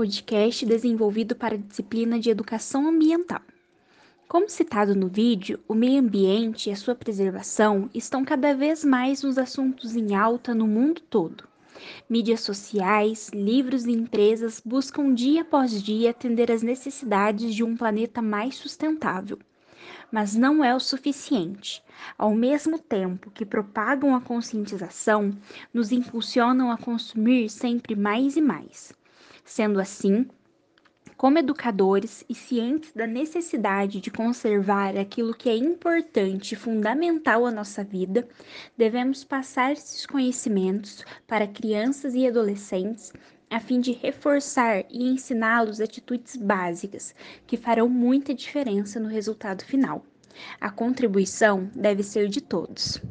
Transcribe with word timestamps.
podcast 0.00 0.64
desenvolvido 0.64 1.36
para 1.36 1.56
a 1.56 1.58
disciplina 1.58 2.18
de 2.18 2.30
Educação 2.30 2.88
Ambiental. 2.88 3.42
Como 4.26 4.48
citado 4.48 4.96
no 4.96 5.08
vídeo, 5.08 5.60
o 5.68 5.74
meio 5.74 6.00
ambiente 6.00 6.70
e 6.70 6.72
a 6.72 6.76
sua 6.76 6.94
preservação 6.94 7.90
estão 7.92 8.24
cada 8.24 8.54
vez 8.54 8.82
mais 8.82 9.22
nos 9.22 9.36
assuntos 9.36 9.94
em 9.94 10.14
alta 10.14 10.54
no 10.54 10.66
mundo 10.66 11.02
todo. 11.02 11.46
Mídias 12.08 12.40
sociais, 12.40 13.28
livros 13.34 13.84
e 13.84 13.92
empresas 13.92 14.62
buscam 14.64 15.12
dia 15.12 15.42
após 15.42 15.82
dia 15.82 16.12
atender 16.12 16.50
às 16.50 16.62
necessidades 16.62 17.54
de 17.54 17.62
um 17.62 17.76
planeta 17.76 18.22
mais 18.22 18.54
sustentável 18.54 19.38
mas 20.12 20.34
não 20.34 20.64
é 20.64 20.74
o 20.74 20.80
suficiente. 20.80 21.82
Ao 22.18 22.34
mesmo 22.34 22.78
tempo 22.78 23.30
que 23.30 23.46
propagam 23.46 24.14
a 24.14 24.20
conscientização, 24.20 25.36
nos 25.72 25.92
impulsionam 25.92 26.70
a 26.70 26.76
consumir 26.76 27.48
sempre 27.48 27.94
mais 27.94 28.36
e 28.36 28.40
mais. 28.40 28.92
Sendo 29.50 29.80
assim, 29.80 30.28
como 31.16 31.36
educadores 31.36 32.24
e 32.28 32.36
cientes 32.36 32.92
da 32.92 33.04
necessidade 33.04 34.00
de 34.00 34.08
conservar 34.08 34.96
aquilo 34.96 35.34
que 35.34 35.50
é 35.50 35.56
importante 35.56 36.52
e 36.52 36.56
fundamental 36.56 37.44
à 37.44 37.50
nossa 37.50 37.82
vida, 37.82 38.28
devemos 38.78 39.24
passar 39.24 39.72
esses 39.72 40.06
conhecimentos 40.06 41.04
para 41.26 41.48
crianças 41.48 42.14
e 42.14 42.28
adolescentes 42.28 43.12
a 43.50 43.58
fim 43.58 43.80
de 43.80 43.90
reforçar 43.90 44.84
e 44.88 45.10
ensiná-los 45.10 45.80
atitudes 45.80 46.36
básicas 46.36 47.12
que 47.44 47.56
farão 47.56 47.88
muita 47.88 48.32
diferença 48.32 49.00
no 49.00 49.08
resultado 49.08 49.64
final. 49.64 50.04
A 50.60 50.70
contribuição 50.70 51.68
deve 51.74 52.04
ser 52.04 52.28
de 52.28 52.40
todos. 52.40 53.02